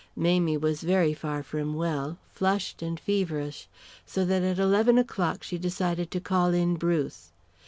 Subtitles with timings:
[0.15, 3.67] Mamie was very far from well, flushed and feverish,
[4.03, 7.29] so that at eleven o'clock she decided to call in Bruce.